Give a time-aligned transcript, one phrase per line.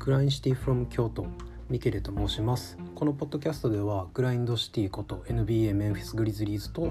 [0.00, 1.26] グラインシティフロム京都
[1.68, 2.78] ミケレと申します。
[2.94, 6.90] このポッドキャストではグラインドシティこと NBA メンフィスグリズリーズと、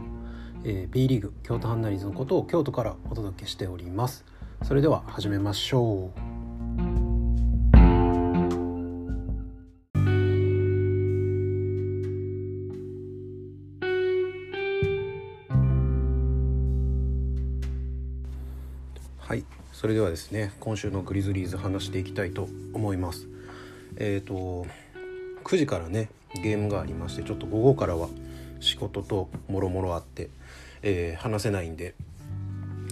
[0.63, 4.25] えー、B リーグ京都ハンナリーズのことを京都からお届けしております。
[4.61, 6.28] それでは始めましょう。
[19.79, 23.29] それではですね今週のグリズリーズ話していきたいと思います。
[23.95, 24.67] えっ、ー、と
[25.45, 26.09] 9時からね
[26.43, 28.09] ゲームがありましてちょっと午後からは
[28.59, 30.27] 仕事ともろもろあって、
[30.81, 31.95] えー、話せないんで、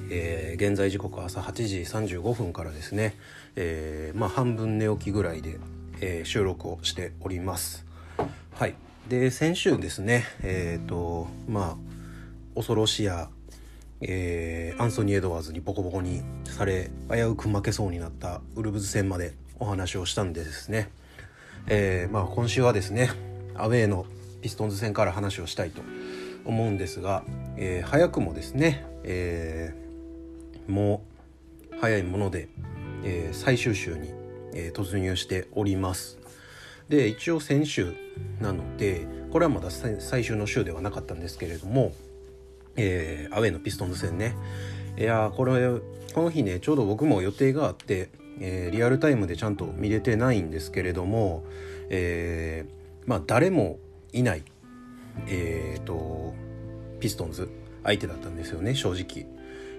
[0.09, 3.17] えー、現在時刻朝8時35分からですね、
[3.57, 5.57] えー、まあ半分寝起きぐらいで、
[5.99, 7.85] え収録をしております。
[8.53, 8.75] はい。
[9.09, 13.27] で先週ですねえっ、とまあ恐ろしや
[14.01, 20.89] えー、アンソニー・エドワーズにボコボコにされ危うく負けそうになったウルブズ戦までお話をしたんでですね、
[21.67, 23.09] えー、まあ、今週はですね
[23.55, 24.05] アウェーの
[24.41, 25.81] ピストンズ戦から話をしたいと
[26.45, 27.23] 思うんですが、
[27.55, 29.73] えー、早くもですね、え
[30.67, 31.03] も
[31.71, 32.47] う早いもので、
[33.03, 34.09] え最終週に、
[34.53, 36.19] え突入しております。
[36.89, 37.93] で一応先週
[38.39, 41.93] なのでこれはまだ最終の週ではなかったんですけれども
[42.77, 44.35] えー、アウェイのピストンズ戦ね。
[44.97, 45.69] いやこれ
[46.13, 51.43] この日ねちょうど僕も予定があって、えー、リアルタイムでちゃんと見れてないんですけれども、
[51.89, 53.77] えー、まあ誰も
[54.13, 54.43] いない
[55.25, 56.35] えーと、
[56.99, 57.49] ピストンズ
[57.83, 59.27] 相手だったんですよね正直、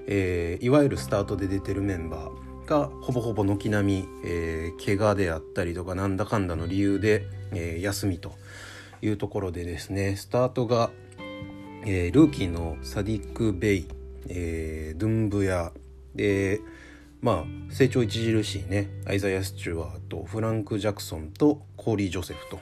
[0.07, 8.33] えー、いわゆるスタートで出てるメンバーがほぼほぼ軒並み、えー、怪我であったりとかなんだかんだの理由で、えー、休みと
[9.01, 10.91] いうところでですねスタートが
[11.91, 13.89] えー、ルーキーのサディック・ベイ、
[14.29, 15.73] えー、ドゥンブヤ
[16.15, 16.61] で
[17.23, 18.91] まあ成長著しいね。
[19.07, 22.61] アイザイア・スチュワートフランク・ジャクソンとコーリー・ジョセフと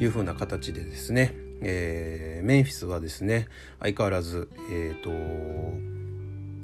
[0.00, 3.46] いう風な形でですね、えー、メンフィスはですね
[3.78, 5.10] 相変わらずえ、ー、と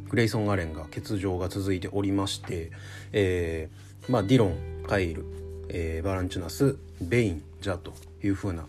[0.09, 2.71] グレイソン・アレンが欠場が続いておりまして、
[3.13, 4.57] えー、まあディロン
[4.89, 5.27] カイル、
[5.69, 7.93] えー、バランチュナスベインジャと
[8.25, 8.65] いう風な、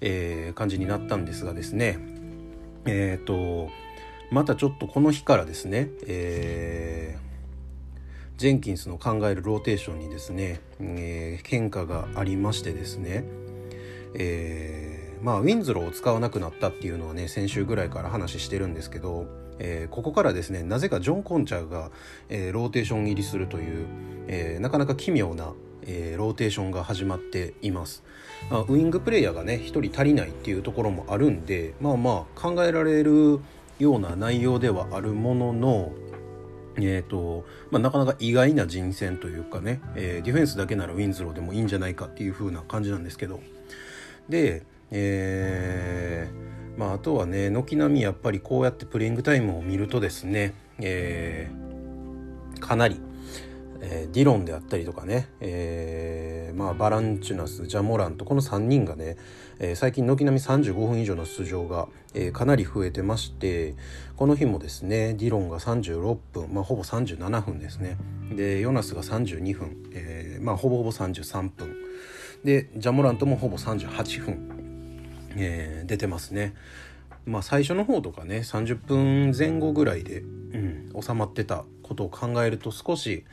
[0.00, 2.21] えー、感じになったんですがですね
[2.86, 3.70] えっ、ー、と
[4.30, 13.24] またちょっとこの日からですね、えー、ジェンキンスの考えるローテーションにですね、えー、変化がありましてですね、
[14.14, 19.26] えー、まあウィンズローを使わなくなったっていうのはね先週ぐらいから話してるんですけど、
[19.58, 21.90] えー、ここからですねなぜかジョン・コンチャーが、
[22.30, 23.86] えー、ローテーション入りするという、
[24.28, 25.52] えー、なかなか奇妙な
[25.84, 28.02] えー、ローテーションが始まっています、
[28.50, 33.40] あ、ウイングプレイヤーがね1人足りないっていうところもあるんでまあまあ考えられる
[33.78, 35.92] ような内容ではあるものの
[36.76, 43.40] えーとまあ、なかなか意外な人選というかね、えー、ディフェンスだけならウィンズローでもいいんじゃないかっていう風な感じなんですけど。
[44.30, 53.00] で、えーまあ、あとはね軒並みやっぱりこうやってプレイングタイムを見るとですね、えー、かなり
[53.84, 59.16] えー、ディロンであったりとかね、えー、まあ、バランチュナスジャモランとこの3人がね、
[59.58, 63.74] えー、最近軒並み35分以上の出場が、えかなり増えてまして
[64.16, 67.96] この日もですねディロンが36分、まあ、ほぼ37分ですね
[68.36, 71.74] でヨナスが32分、えまあ、ほぼほぼ33分
[72.44, 76.54] でジャモラントもほぼ38分、え出てますね。
[77.24, 80.24] まあ、最初の方とかね30分前後ぐらいで、う
[80.58, 83.24] ん、収まってたことを考えると少し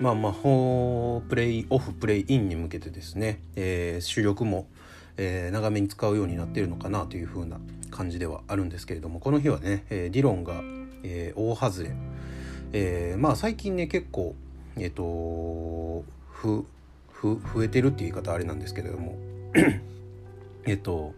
[0.00, 4.66] まあまあプレイオフプレイインに向けてですね、えー、主力も、
[5.16, 7.58] えー、長めに使うようになっているのかなという風な
[7.90, 10.62] 感じではあるんですけれどもこの日はね、えー、ディロンが、
[11.04, 11.94] えー、大外れ、
[12.72, 14.34] えー、まあ最近ね結構
[14.76, 16.66] えっ、ー、とふ
[17.12, 19.16] ふ増えてるっていう言い方あれなんですけれども
[20.66, 21.14] えっと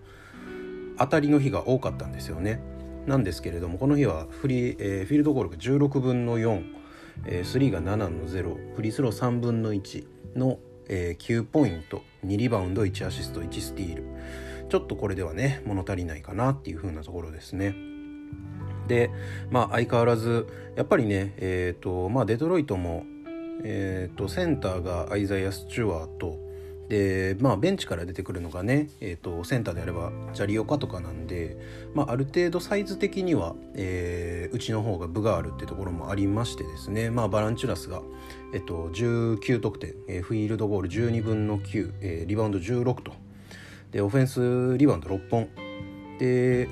[0.99, 2.61] 当たりの日が多かったんですよね。
[3.07, 6.61] なんですけれどもこの日はフリー、えー、フィールドゴールが16分の4
[7.25, 10.07] えー、3が7の0フリースロー3分の1
[10.37, 10.59] の、
[10.89, 14.05] えー、9ポイント2リバウンド1アシスト1スティール
[14.69, 17.75] ちょっとこれではね物足りないかなっていう風なところですね。
[18.89, 19.11] で
[19.51, 20.47] まあ相変わらず
[20.77, 23.05] やっぱりねえっ、ー、とまあデトロイトも
[23.65, 26.46] えっ、ー、とセンターがアイザイア・スチュワート
[26.89, 31.57] でまあベンチから出てくるのがね、えーと、センターであればジャリオカとかなんで、
[31.95, 38.03] まあ、ある程度サイズ的には、えー、うちの方が分があるってところもありましてですね、まあ、バランチュラスが、
[38.55, 43.13] えーと、19得点、えー、フィールドゴール12分の9、えー、リバウンド16と。
[43.91, 45.49] でオフェンスリバウンド6本。
[46.19, 46.69] で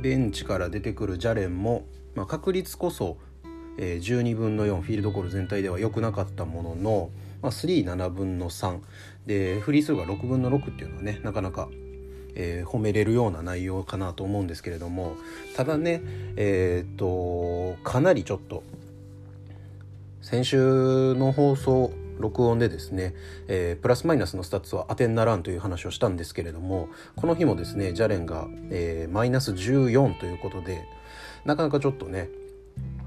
[0.00, 1.84] ベンチから出てくるジャレンも、
[2.16, 3.16] まあ、確率こそ、
[3.78, 7.10] えー、12分の4フィールドゴール全体では良くなかったものの
[7.42, 8.78] まあ、37分の3
[9.26, 11.68] でフリー数が6分の6っていうのはねなかなか、
[12.34, 15.16] えー、褒めれるような内容かなと思うんですけれども
[15.56, 16.02] ただね
[16.36, 18.62] えー、っとかなりちょっと
[20.20, 23.14] 先週の放送録音でですね、
[23.48, 30.84] えー、プラスマイナスのスタッツは当てにならんという話をしたんですけれどもこの日もですねジャレンが、えー、マイナス14ということで
[31.44, 32.28] なかなかちょっとね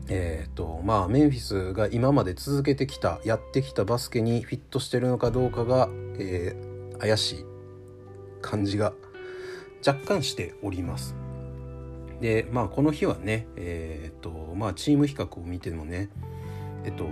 [0.08, 7.46] えーとまあ、メンフィスが今まで続けてきたやってきたバスケにフィットしてるのかどうかが、えー、怪しい
[8.42, 8.94] 感じが
[9.86, 11.16] 若干しております。
[12.22, 16.10] でまあこの日はね、えーとまあ、チーム比較を見てもね
[16.86, 17.06] えっと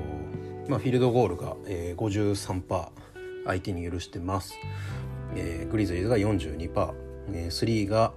[0.69, 2.89] まあ、フィールドゴールが、えー、53%
[3.46, 4.54] 相手に許してます、
[5.36, 6.94] えー、グリズリーズが42%、
[7.34, 8.13] えー、スリーが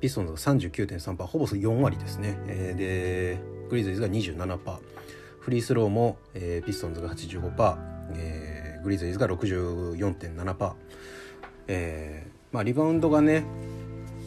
[0.00, 4.78] ピストンズが39.3%ほぼ4割ですね、えー、でグリズリーズが27%
[5.40, 7.76] フリースローも、えー、ピストンズが85%、
[8.14, 10.72] えー、グリズリーズが64.7%、
[11.68, 13.44] えーまあ、リバウンドがね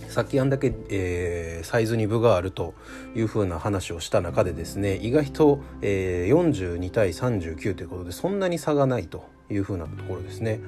[0.08, 2.74] さっきあんだけ、えー、サイズに分があると
[3.16, 10.60] いうふうな話をした中でですね意外と、えー、42対39ということでそんなに差がないというふうなところですね。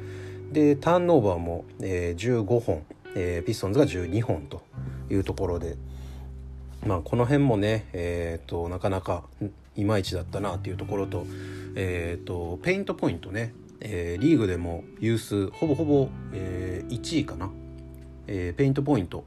[0.51, 2.83] でターンオーバーも、えー、15本、
[3.15, 4.61] えー、ピストンズが12本と
[5.09, 5.77] いうところで、
[6.85, 9.23] まあ、この辺もね、えーと、なかなか
[9.75, 11.25] いまいちだったなというところと,、
[11.75, 17.51] えーと、ペイントポイントね、えー、リーグでも有数ほぼほぼ、えー、1位かな
[18.27, 19.25] えー、ペイントポイント、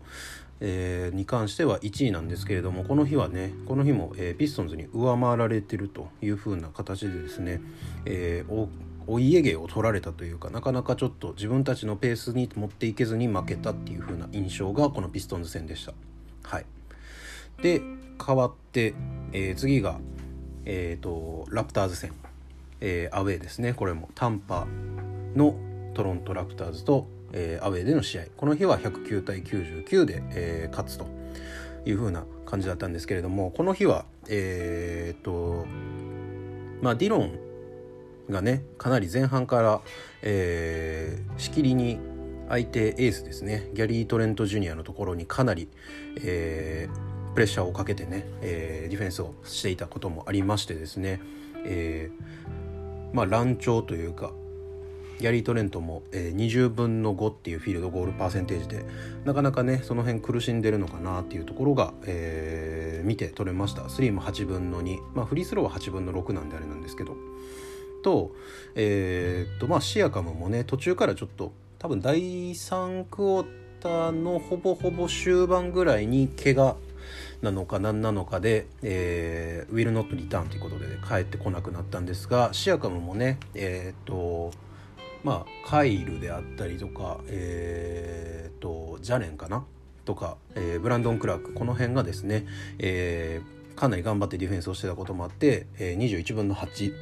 [0.61, 7.61] えー、に関しては1位なんですけれどもこの日はねこの日も、えー、ピストンズに上回られてるという風な形でですね、
[8.07, 8.69] えー、
[9.07, 15.93] お家芸を取られたというかなかなかちょっと自分たちのペースに持っていけずに負けたっていう風な印象がこのピストンズ戦でした。
[16.45, 16.67] はい、
[17.63, 17.81] で
[18.25, 18.95] 変わって、
[19.33, 19.99] えー、次が、
[20.65, 22.13] えーと、ラプターズ戦、
[22.81, 23.75] えー、アウェーですね。
[23.75, 24.11] これも。
[24.15, 24.67] タンパ
[25.35, 25.57] の
[25.95, 27.07] トロントラプターズと
[27.37, 28.23] えー、アウェーでの試合。
[28.37, 31.07] この日は109対99で、えー、勝つと
[31.85, 35.67] いう風な感じだったんですけれどもこの日はえー、と
[36.81, 37.39] まあディロン
[38.31, 39.81] がねかなり前半から、
[40.23, 41.99] えー、しきりに
[42.49, 43.71] 相手エースですね。
[43.75, 45.69] ギャリー・トレント・ジュニアのところにかなり、
[46.23, 51.21] えー、プレッシャーをかけてね、えー、ディフェンスをしていたこともありましてですね、
[51.65, 54.33] えー、まあ乱調というか
[55.19, 58.85] ギャリー・トレントも、えー、20分の5っていうフィールドゴールパーセンテージで
[59.25, 63.83] なかなかねその辺苦しんでるのかなっていうところが、えー、見て取れました。
[63.83, 67.17] 3も8分の2まあフリースローは8分の6なんであれなんですけど。
[68.03, 68.33] と
[68.75, 73.47] えー、っとまあシアカムもね途中からちょっと多分第3クォー
[73.81, 76.77] ターのほぼほぼ終盤ぐらいに怪我
[77.43, 84.51] なのか何なのかで、えー、ウィル・ノット・リターンということで、ね、帰ってこなくなったんですがシアカムもねえー、と
[85.23, 89.65] まあカイルであったりとかえー、とジャレンかな？
[90.05, 92.47] とか、えー、ブランドン・クラークこの辺がですね、
[92.79, 96.93] えー、かなり頑張ってディフェンスをしてたこともあって、えー、21分の8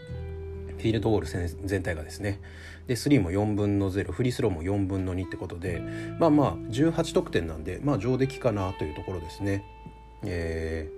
[0.83, 2.41] フィールドゴール全体がですね。
[2.89, 5.81] で3も4分の0フリースローも4分の2ってことで
[6.19, 9.65] まあまあ18得点なんでまあ上出来かなというところですね。
[10.25, 10.91] え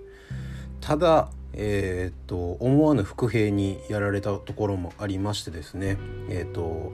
[0.81, 5.97] ー、ただえー、っと思わぬ伏兵にやられたところもありましてですね
[6.29, 6.91] えー、っと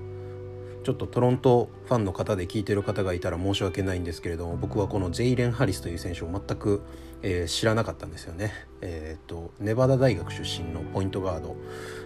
[0.83, 6.81] ちょっとトロントファンの方で聞いてる方がいたら申し訳ないんですけれども僕はこのジェイレン・ハリスという選手を全く、
[7.21, 8.51] えー、知らなかったんですよね。
[8.81, 11.55] えーと、ネバダ大学出身のポイントガード、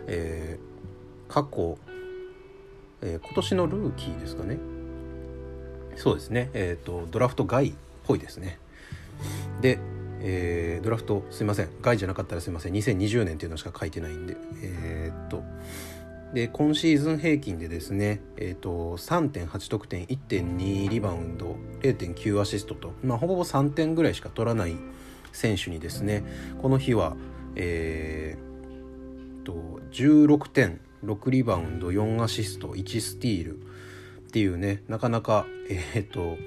[0.07, 1.77] えー、過去、
[3.01, 4.57] えー、今年のルーキーですかね
[5.95, 8.59] そうですね、えーと、ドラフト外っぽいですね。
[9.61, 9.79] で、
[10.27, 11.69] えー、ドラフトすいません。
[11.81, 12.73] 外じゃなかったらすいません。
[12.73, 14.35] 2020年っていうのしか書いてないんで。
[14.63, 15.43] えー、っと。
[16.33, 24.75] で今シーズン平均でですね、えーと、3.8得点1.2リバウンド0.9アシストと、まあ、ほぼ3点ぐらいしか取らない
[25.31, 26.25] 選手にですね
[26.61, 27.15] この日は、
[27.55, 29.53] えーと、
[29.91, 36.37] 16点6リバウンド4アシスト1スティールっていうねなかなかえっ、と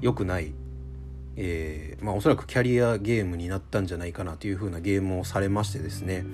[0.00, 0.54] 良くない
[1.36, 6.24] えー、まあおそらくキャリアゲームになったんじゃないかなというふうなゲームをされましてですね、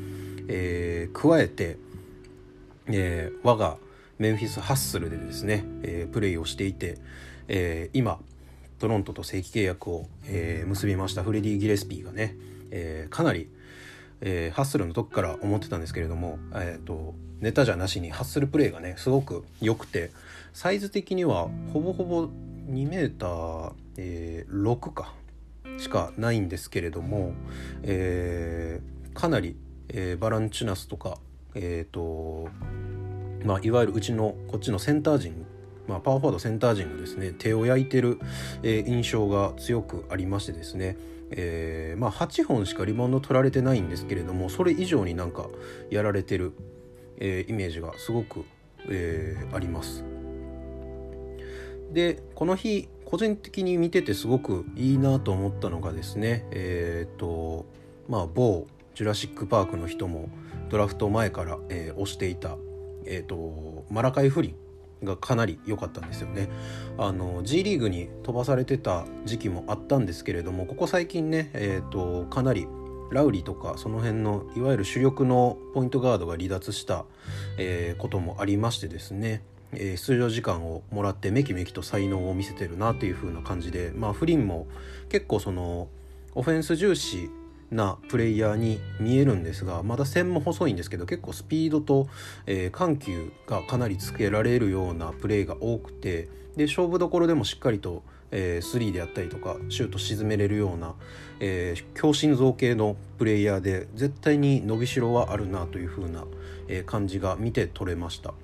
[0.48, 1.78] えー、加えて
[2.92, 3.76] えー、我が
[4.18, 6.98] メンフィス・ハッスルでですね、えー、プレイをしていて、
[7.48, 8.18] えー、今
[8.78, 12.36] トロントと正規契約を、えー、結びましたフレディ・ギレスピーがね、
[12.70, 13.48] えー、かなり、
[14.20, 20.10] えー、ハッスルの時から思ってたんですけれども、えーと、ネタじゃなしにハッスルプレイがねすごく良くて
[20.52, 22.28] サイズ的にはほぼほぼ
[22.70, 25.14] 2メーター、えー、6か
[25.78, 27.32] しかないんですけれども、
[27.82, 29.56] えー、かなり、
[29.88, 31.18] えー、バランチュナスとか
[31.54, 32.48] えーと、
[33.44, 35.46] まあ、いわゆるうちのこっちのセンター陣
[35.88, 38.20] まあ、パワーフォワードセンター陣がですね手を焼いてる、
[38.62, 40.96] えー、印象が強くありましてですね、
[41.32, 45.48] えー、まあ、8本しかリバウンド取られてないんですけれどもそれ以上になんか
[45.90, 46.52] やられてる、
[47.16, 48.44] えー、イメージがすごく、
[48.88, 50.04] えあります。
[51.92, 57.66] でこの日個人的に見ててすごくいいなと思ったのがですねえっ、と
[58.08, 60.28] まあ某ジュラシック・パークの人も
[60.68, 62.56] ドラフト前から、え推していた、
[63.04, 64.70] えーとマラカイ・フリン
[65.04, 66.48] がかなり良かったんですよね。
[66.98, 72.66] あの G リーグに飛ばされてた時期もあったんですけれどもここ最近ね、えーと、かなり
[73.10, 77.04] ラウリとかその辺のいわゆる主力のポイントガードが離脱した、
[77.58, 84.66] えー、こともありましてですね、え、出場時間をもらってめきめきと才能を見せてるなという風な感じでまあフリンも
[85.08, 85.88] 結構その
[86.34, 87.30] オフェンス重視
[87.70, 92.08] なプレイヤーに見えるんですがまだ線も細いんですけど結構スピードと、
[92.46, 100.94] えー、緩急がかなりつけられるようなプレーが多くてで勝負どころでもしっかりと、えー、スリーであったりとかシュート沈めれるような、
[101.38, 106.24] えー、強心臓系のプレイヤーで絶対に伸びしろはあるなという風な、
[106.66, 108.34] えー、感じが見て取れました。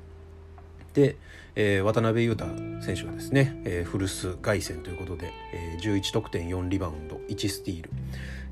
[0.97, 1.17] で、
[1.55, 2.47] えー、渡辺裕太
[2.81, 7.91] 選手がですね、えー、フルス凱旋ということで、えー、11得点4リバウンド1スティール、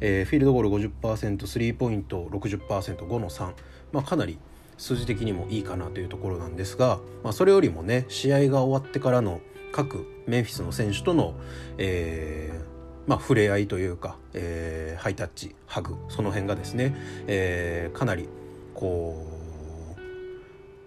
[0.00, 3.52] えー、フィールドゴール50%スリーポイント 60%5 の3、
[3.92, 4.38] まあ、かなり
[4.76, 9.40] 数字的にもいいかなというところなんですが、まあ、それよりもね試合が終わってからの
[9.72, 11.34] 各メンフィスの選手との、
[11.78, 16.94] えーまあ、触れ合いというか、えー、ハイタッチハグその辺がですね、
[17.26, 18.28] えー、かなり
[18.74, 19.33] こう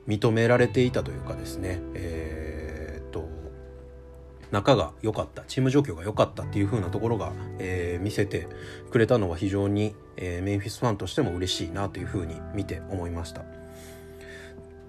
[0.07, 2.47] 認められていたというかですね、えー
[4.51, 8.47] 仲が良かったチーム状況が良かったっていう風なところが、えー、見せて
[8.91, 13.43] くれたのは非常に、えー、メンフィスファンとしても嬉しいなという風に見て思いました。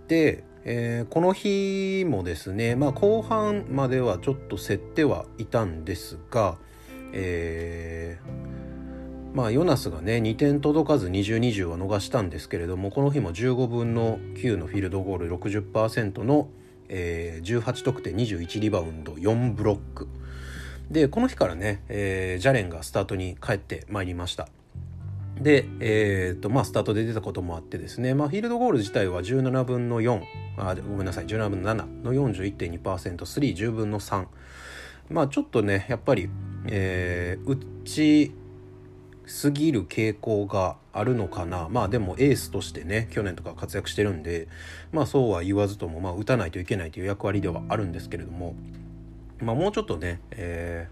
[0.07, 6.57] で、えー、この日もですね、まあ、後半まではちょっと競ってはいたんですが、
[7.13, 8.68] えー、
[9.39, 16.49] まあ、ヨナスがね2点届かず2020は逃したんですけれどもこの日も15分の9のフィールドゴール60%の
[16.89, 20.09] えー、18得点21リバウンド4ブロック。
[20.91, 24.49] でこの日からね、えー、ジャレンがスタートに帰ってまいりました。
[25.39, 30.23] で、えーとまあ、スタートで出たこともあってですね、まあ、フィールドゴール自体は17分の4
[30.57, 34.27] あごめんなさい17分の7の 41.2%310 分の3
[35.11, 36.29] まあちょっとねやっぱり、
[36.67, 38.33] えー、うち
[39.29, 41.69] すぎる傾向があるのかな。
[41.71, 44.49] まあでもエースとしてね去年とか活躍してるんで
[44.93, 48.55] まあそうは言わずともまあ打たないといけないという役割ではあるんですけれども
[49.41, 50.89] まあもうちょっとね、え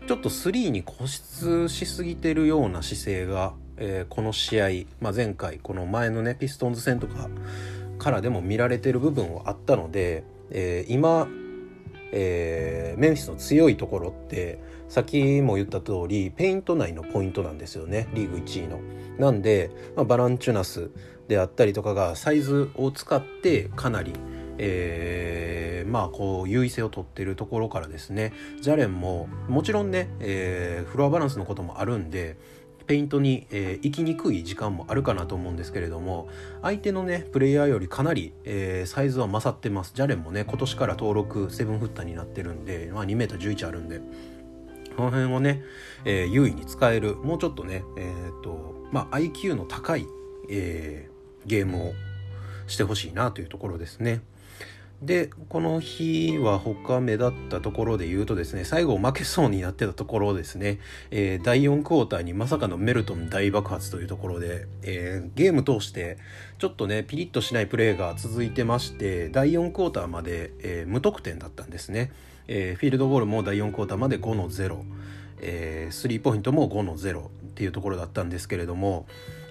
[0.00, 4.68] ー、ちょっと3に固執しすぎてるような姿勢が、えー、この試合、
[5.00, 7.28] まあ、前回この前のねピストンズ戦とか
[7.98, 11.28] からでも見られてる部分はあったので、えー、今
[12.12, 18.08] えー、メンフィスの強いところってさっきも言った通りペイント内のポイントなんですよね。
[18.14, 18.80] リーグ1位の。
[19.18, 20.90] なんで、まあ、バランチュナス
[21.28, 24.12] であったりとかがサイズを使ってかなり、
[24.58, 28.32] えー、まあこう優位性を取ってるところからですね。
[28.60, 32.36] ジャレンももちろんね、えー、フロアバランスのこともあるんで
[32.86, 36.28] ペイントに、えー、行きにくい時間もあるかなと思うんですけれども
[36.62, 39.92] 相手のねプレイヤーよりかなり、えー、サイズは勝ってます。
[39.94, 44.00] ジャレンもね今年から登録7フッターになってるんで、まあ、2m11 あるんで。
[44.96, 45.62] この辺をね、
[46.04, 50.06] えー、優位に使えるもうちょっとね、えーとまあ、IQ の高い、
[50.50, 51.92] えー、ゲームを
[52.66, 54.22] してほしいなというところですね。
[55.02, 60.78] でこの日は他目立ったところで言うとですね最後負けそうになってたところですね、
[61.10, 66.16] えー、第4クォーターにまさかのメルトン大爆発というところで、えー、ゲーム通して
[66.58, 72.10] ちょっとねピリッとしないプレーが続いてまして第4クォーターまで、えー、無得点だったんですね、
[72.48, 74.82] えフィールドゴールも第4クォーターまで5の0、
[75.40, 79.06] えスリーポイントも5の0っていうところだったんですけれども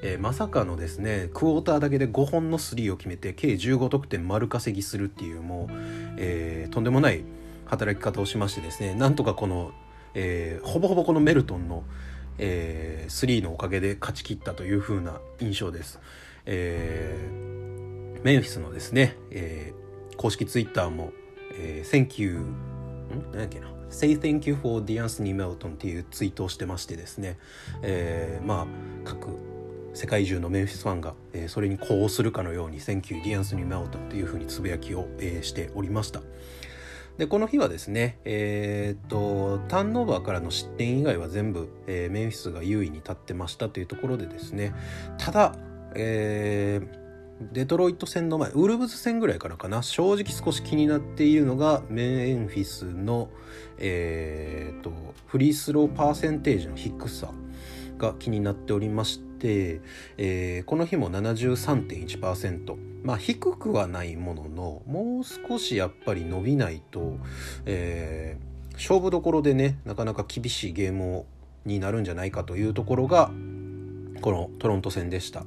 [0.05, 5.73] えー、まさかのですねクォーターだけで5本のスリーを決めて計15得点丸稼ぎするっていうもう、
[6.17, 7.23] えー、とんでもない
[7.65, 9.71] 働き方をしましてですねなんとかこの、
[10.13, 11.83] えー、ほぼほぼこのメルトンの、
[12.37, 15.99] えー、スリーのおかげで勝ち切ったという風な印象です。
[16.45, 21.11] えー、メンフィスのですね、えー、公式ツイッターも、
[21.53, 21.89] えー、
[23.31, 23.67] 何やっけな。
[23.89, 27.37] Say thank you for the Anthony Melton っていうツイートをしてましてですね、
[27.81, 28.65] えー、まあ
[29.03, 29.29] 各
[29.93, 36.21] 世界中のメンフィスファンが、えー、それに呼応するかのように「Thank you, ディアンスに Melton」というふうにつぶやきを、えー、しておりました。
[37.17, 44.73] でこの日はですね、えー、っとターンオーバーからの失点以外は全部、えー、メンフィスが優位に立ってましたというところでですね。
[45.17, 45.55] ただ、
[45.95, 47.04] えー、
[47.41, 53.29] デトロイト戦の前ウルブズ戦ぐらいからかな正直少し気になっているのがメンエンフィスの、
[53.77, 54.91] えーと、
[55.27, 57.31] フリースローパーセンテージの低さ
[57.97, 59.81] が気になっておりまして、
[60.17, 67.17] えー、この日も73.1%まあ低くはないもののもう少しやっぱり伸びないと、
[67.65, 71.25] えー、勝負どころでねなかなか厳しいゲーム
[71.65, 73.29] になるんじゃないかというところが
[74.21, 75.45] このトロント戦でした。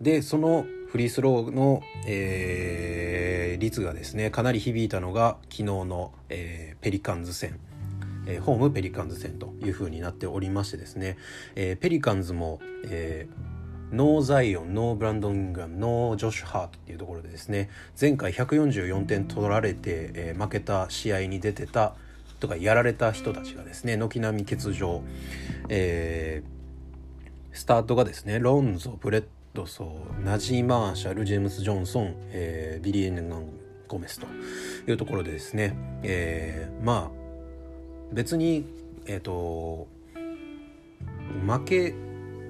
[0.00, 7.60] でそのフリースローの、えー、率がですねかなり響いたのが昨日の、えー、ペリカンズ戦、
[8.26, 11.18] えー、ホームペリカンズ戦という風になっておりましてですね、
[11.54, 13.28] えペリカンズも、え
[13.92, 21.96] ノーザイオン、ノーブランドン・イングラム、ノージョシュ・ハートっていうところでですね前回144点取られて、え負けた試合に出てた
[22.40, 25.02] とかやられた人たちがですね軒並み欠場、
[25.68, 26.42] え
[27.52, 29.24] スタートがですねロンゾブレッ
[29.54, 33.46] ドソーナジー・マーシャルジェームス・ジョンソン、えー、ウィリー・エルナン
[33.88, 34.26] ゴメスと
[34.86, 37.18] いうところでですね、えー、まあ
[38.12, 38.66] 別に
[39.06, 39.88] えっ、ー、と
[41.46, 41.94] 負け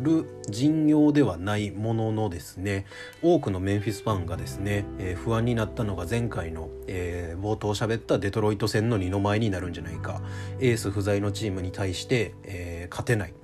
[0.01, 2.87] る陣容ではないもののですね
[3.23, 10.23] 多くのメンフィスファンがですね、えー、不安になったのが前回の、えー、冒頭喋ったデトロイト戦の二の舞になるんじゃないか。
[10.61, 13.35] エース不在のチームに対して、えー、勝てない。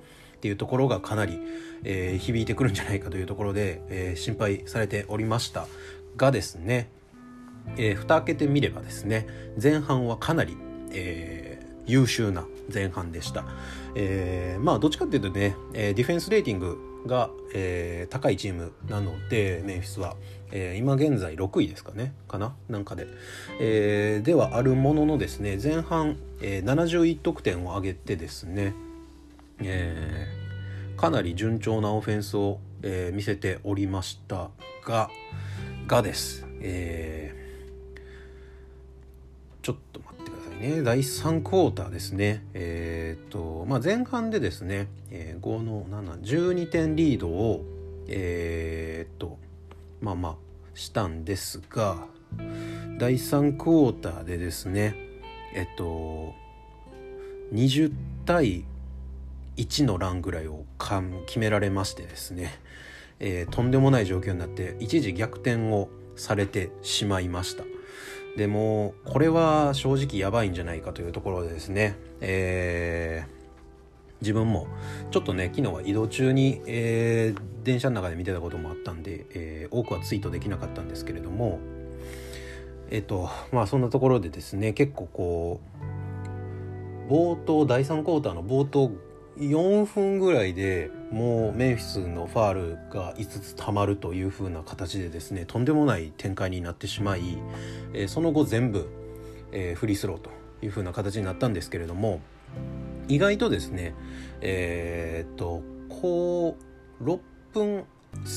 [0.45, 1.39] っていうところがかなり、
[1.83, 5.65] えー、響いてくるんじゃないかというところで、えー、心配されておりました
[6.17, 6.87] がですね、
[7.77, 9.25] えー、蓋開けてみればですね
[9.61, 10.55] 前半はかなり、
[10.91, 13.43] えー、優秀な前半でした、
[13.95, 20.15] えー、まあどっちかっていうとね、えー、ディフェンスレーティングが、えー、高いチームなのでメンフィスは、
[20.51, 23.07] えー、今現在6位ですかねかななんかで、
[23.59, 28.75] えー、ではあるもののですね前半、えー、71得点を挙げてですね
[29.61, 34.49] えー、かなり順調なオフェンスを、えー、見せておりました
[34.85, 35.09] が
[35.87, 40.81] がです、えー、ちょっと待ってくださいね。
[40.81, 42.43] 第3クォーターですね。
[42.53, 47.63] えっ、とまあ前半でですね、えー、5の712点リードを
[48.07, 49.37] えっと
[50.01, 50.35] まあまあ
[50.73, 52.07] したんですが
[52.97, 54.95] 第3クォーターでですね
[55.53, 56.33] えっと
[57.53, 57.91] 20
[58.25, 58.65] 対
[59.57, 60.65] 1の欄ぐらいを
[61.25, 62.53] 決められましてですね、
[63.19, 67.63] えー、とんでもない状況になって一時逆転をされてしまいました。
[68.37, 73.35] でもこれは正直やばいんじゃないかというところでですね、えー、
[74.19, 74.67] 自分も
[75.11, 81.59] ちょっとね昨日は移動中に、えー、電車の中で見てたこともあったんで、えー、多くはツイートできなかったんですけれども
[82.91, 85.61] えっ、とまあそんなところでですね結構こ
[87.09, 88.91] う冒頭第3クォーターの冒頭
[89.37, 97.37] 4分ぐらいでもうメンフィスのファールが5つたまるという風な形でですねとんでもない展開になってしまい、
[97.93, 98.87] え、その後全部、
[99.51, 100.29] え、フリースローと
[100.61, 102.21] いう風な形になったんですけれども
[103.07, 103.93] 意外とですね
[104.41, 106.57] えー、っとこ
[107.01, 107.19] う6
[107.53, 107.85] 分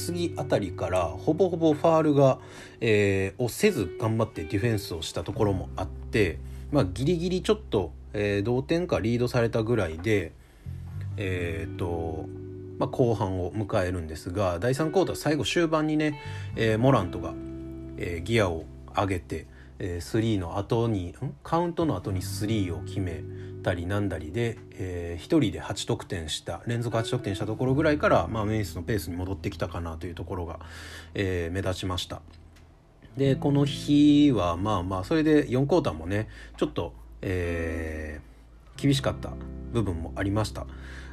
[0.06, 2.38] 過ぎあたりからほぼほぼファールが、
[2.80, 6.38] えー、をせず頑張ってディフェンスをしたところもあって
[6.72, 10.32] まあギリギリちょっと、えー、同点かリードされたぐらいで
[11.18, 12.26] えーと
[12.78, 16.20] まあ、後半を迎えるんですが第3クォーター最後終盤にね、
[16.56, 17.34] えー、モラントが、
[17.96, 19.46] えー、ギアを上げて、
[19.80, 23.22] えー、3の後にカウントの後に3を決め
[23.64, 30.60] たりなんだりで、えー、1人で8得点した連続8得点したところぐらいから、まあ、メイスのペースに戻ってきたかなというところが、
[31.14, 32.22] えー、目立ちました。
[33.16, 39.32] でこの日はまあまあそれで4クォーターもねちょっと、えー、厳しかった
[39.72, 40.66] 部分もありました。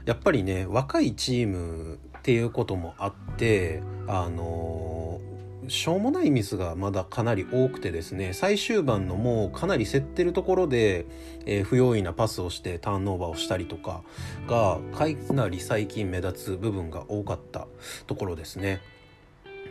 [0.05, 5.21] やっぱりね若いチームっていうこともあってあの
[5.67, 11.05] しょうもないミスがまだかなり多くてですね最終盤のもうかなり競ってるところで、
[11.45, 14.03] えー、不用意なパスをしてターンオーバーをしたりとか
[14.47, 17.67] がかなり最近目立つ部分が多かった
[18.07, 18.81] ところですね。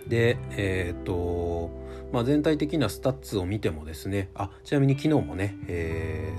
[0.09, 1.71] でえっ、ー、と
[2.13, 6.33] まあ全体的なスタッツを見てもですねあちなみに昨日もね、え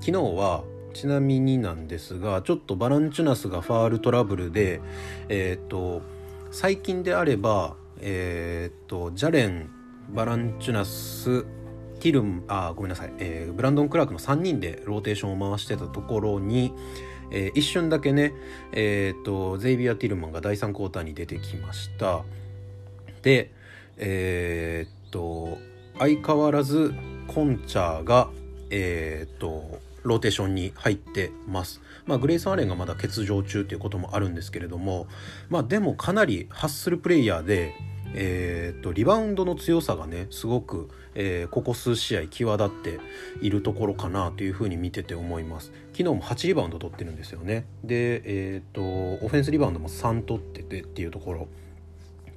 [0.00, 4.80] ー、昨日はちなみになんですがちょっとバランチュナスがファールトラブルで
[5.28, 6.02] えっ、ー、と
[6.50, 9.70] 最近であればえっ、ー、とジャレン
[10.10, 11.44] バランチュナス
[12.00, 16.74] ティルムあごめんなさい、えー、ブランドン・クラークの3人でローテーションを回してたところに、
[17.30, 18.34] えー、一瞬だけね、
[18.72, 22.22] えーと、ゼイビア・ティルマンが第3クォーターに出てきました。
[23.22, 23.52] で
[23.98, 25.58] えっ、と
[25.98, 26.92] 相変わらず
[27.28, 28.30] コンチャーが
[28.70, 31.80] えっ、とローテーションに入ってます。
[32.06, 35.06] まあ、グレイス・アレンがまだ欠場中ということもあるんですけれども、
[35.48, 37.74] まあ、でもかなりハッスルプレイヤーで、
[38.14, 43.00] えーと、リバウンドの強さがねすごく、えー、ここ数試合際立って
[43.40, 45.72] いるところかなというふうに見てて思います。
[45.92, 47.66] 昨日も8リバウンド取ってるんですよね。
[47.84, 48.82] で、えーと、
[49.24, 51.48] オフェンスリバウンドも3取っててっていうところ。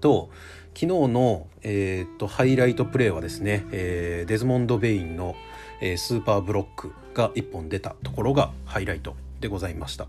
[0.02, 0.30] と
[0.76, 5.36] 昨日の、えーと、ハイライトプレーはですね、えー、デズモンド・ベインの、
[5.82, 10.08] えー、スーパーブロックが1本出たところがハイライトでございました。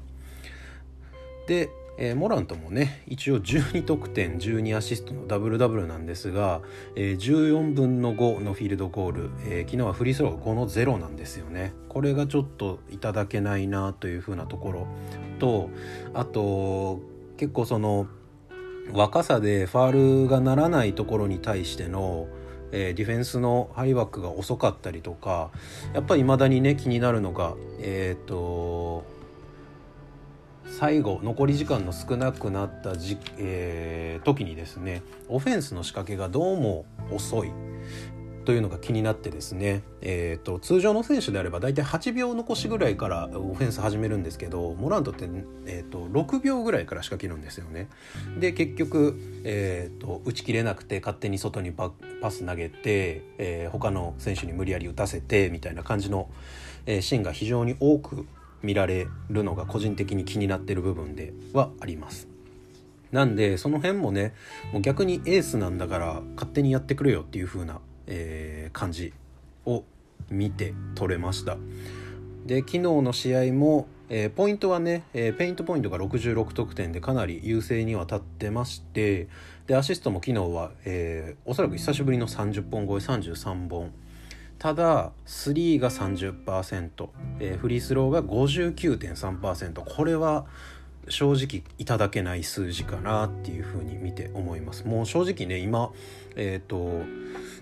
[1.46, 6.60] で、えー、モラントもね一応12得点12アシストのダブルダブルなんですが、
[6.96, 11.72] えー、14分の5のフィールドゴール、えー、昨日はフリースローが5の0なんですよね。
[11.88, 14.86] これがちょっといただけないなというふうなところ
[15.38, 15.70] と
[16.12, 17.00] あと
[17.38, 18.06] 結構その
[18.92, 22.28] 若さでファールがならないところに対しての
[22.72, 25.50] えー、ディフェンスのハイバックが遅かったりとか
[25.94, 29.04] やっぱり未だにね気になるのがえっ、ー、と
[30.78, 37.52] 最後残り時間の少なくなったじ、えー、時にですねオフェンスの仕掛けがどうも遅い。
[38.46, 45.28] というのが気になってですね、えーと、通常の選手であれば大体8秒残しぐらいからオフェンス始めるんですけどモラントって、
[45.66, 47.88] えーと、6秒ぐらいから仕掛けるんですよね。
[48.38, 51.90] で結局、えーと、打ち切れなくて勝手に外にパ
[52.30, 56.30] ス投げて、えー、他の選手に無理やり打たせてみたいな感じの、
[56.86, 58.26] えー、シーンが非常に多く
[58.62, 62.28] 見られるのが個人的に気になってる部分ではあります。
[63.10, 64.34] なんでその辺もね
[64.72, 69.12] もう逆にエースなんだから勝手にやってくれよっていう風なえー、感じ
[69.64, 69.84] を
[70.30, 71.56] 見て取れました。
[72.46, 79.28] で昨日の試合も、えー、ポイントはね、えー、ペイントポイントが66得点でかなり優勢には立ってまして
[79.66, 83.92] でアシストも昨日は、えー、おそらく久しぶりの30本超え33本。
[84.58, 87.08] ただ3が30%、
[87.40, 90.46] えー、フリースローが59.3%これは
[91.08, 94.86] 正直いただけない数字かなっていうふうに見て思います。
[94.86, 95.92] もう正直ね今
[96.34, 97.04] えっ、ー、と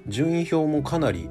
[0.06, 1.28] 順位表もかなり、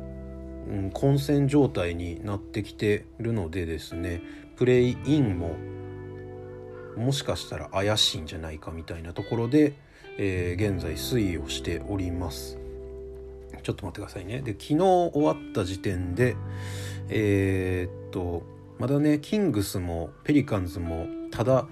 [0.70, 4.22] うん、混戦状態になってきてるのでですね
[4.56, 5.56] プレイインも
[6.98, 9.74] もしかしたら怪しいんじゃないかみたいなところで、
[10.20, 12.60] えー、現在推移をしております。
[13.64, 14.42] ちょっと待ってくださいね。
[14.42, 16.36] で昨日終わった時点で
[17.10, 18.44] えー、っと
[18.78, 21.66] まだねキングスもペリカンズもただ、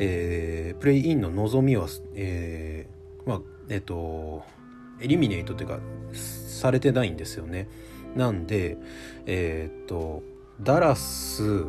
[0.00, 4.44] えー、プレイインの望みは、えー、まあえっと
[5.00, 5.80] エリミネートというか
[6.12, 7.68] されてないんですよね。
[8.14, 8.78] なんで
[9.26, 10.22] えー、と
[10.60, 11.64] ダラス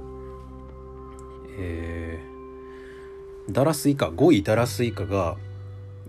[1.61, 5.35] えー、ダラス以下5位ダラス以下が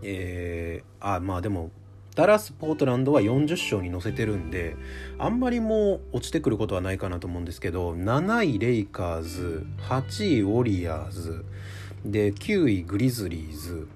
[0.02, 1.70] えー、あまあでも
[2.14, 4.76] ダラス・ポートランドは40勝に乗せてるんで
[5.18, 11.44] あんまりもう落ちてくることはないかなと思うんですけど7位レイカーズ8位ウォリアーズ
[12.04, 13.88] で9位グリズリーズ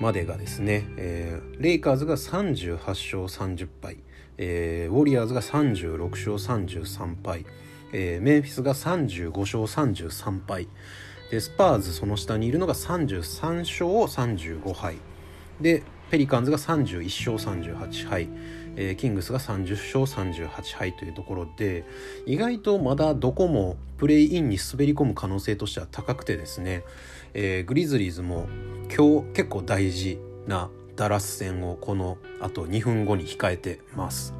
[0.00, 3.98] までがですね、えー、レイカーズが38勝30敗、
[4.38, 7.46] えー、ウォリアーズが36勝33敗、
[7.92, 10.68] えー、メンフィスが35勝33敗
[11.30, 14.96] でスパーズその下にいるのが33勝35敗
[15.60, 18.28] でペリカンズが31勝38敗、
[18.76, 21.84] えー、キングスが30勝38敗というところで
[22.26, 26.82] 意外とまだどこもプレイインに滑り込む可能性としては高くてですね、
[27.34, 28.46] えー、グリズリーズも
[28.94, 34.34] 今日結構大事なダラス戦をこのあと2分後に控えてます。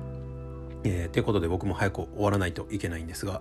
[0.84, 3.40] えー、ということで僕も早く終わらないといけないんですが、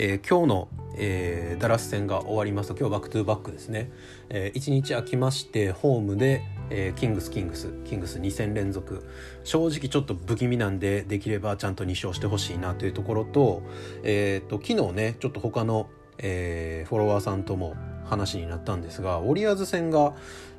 [0.00, 3.90] えー、今日の、えー、ダラス戦が終わりますと今日 back to back ですね、
[4.28, 9.04] えー、1日空きましてホームで、えー、キングスキングスキングス2戦連続。
[9.42, 13.62] 正直ちょっと不気味なんでできればちゃんと2勝してほしいなというところと,、
[14.04, 20.14] えーと、昨日ねちょっと他の、えー、フォロワーさんとも話になったんですがウォリアーズ戦が、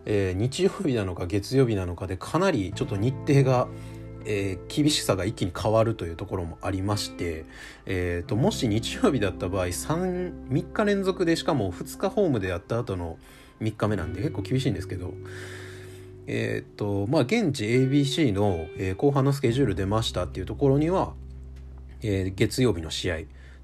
[0.06, 3.70] えー、日曜日なのか月曜日なのかでかなりちょっと日程が
[4.26, 7.46] えー、厳しさが一気に変わるというところもありまして、
[7.86, 13.18] えーと、もし日曜日だった場合 3, 3日連続でしかも2日ホームでやった後の
[13.62, 15.14] 3日目なんで結構厳しいんですけど
[16.28, 21.14] えっ、ー、とまあ現地 ABC の、えー、後半のスケジュール出ましたっていうところには、
[22.02, 23.18] えー、月曜日の試合。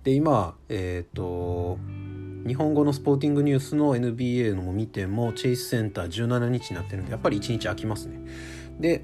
[0.03, 1.79] で今えっ、と
[2.45, 8.19] 日本語のスポーティングニュースの NBA のを見てもチェイスセンター17日になってるんでやっぱり1日空きますね。
[8.79, 9.03] で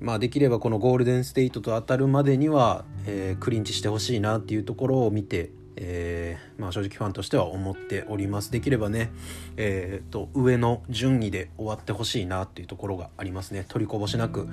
[0.00, 8.50] まあ、できればこのゴールデンステイトと当たるまでには、えー、クリンチしてほしいなっていうところを見て、えーまあ、正直ファンとしては思っております。
[8.50, 9.10] できればね、
[9.56, 13.64] えーと、上の順位で終わってほしいなっていうところがありますね。
[13.68, 14.48] 取りこぼしなく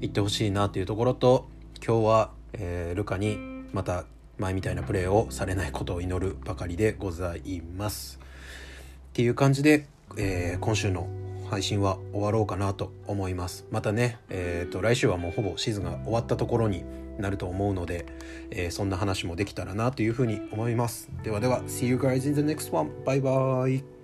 [0.00, 1.48] いってほしいなっていうところと
[1.84, 3.38] 今日は、えー、ルカに
[3.72, 4.04] また
[4.38, 8.18] 前みたいなプレーをされないことを祈るばかりでございます。
[9.10, 11.08] っていう感じで、えー、今週の
[11.48, 13.66] 配信は終わろうかなと思います。
[13.70, 16.84] またねえっ、ー、と来週はもうほぼシーズンが終わったところに
[17.18, 18.06] なると思うので、
[18.50, 21.10] えー、そんな話もできたらなというふうに思います。
[21.24, 22.90] ではでは See you guys in the next one.
[23.04, 23.97] バイバイ